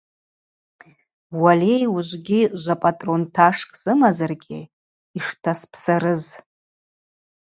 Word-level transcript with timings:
Уальай, 1.41 1.83
уыжвжвы 1.93 2.41
жвапӏатӏронташкӏ 2.61 3.75
сымазаргьи 3.81 4.61
йштаспсарыз. 5.17 6.23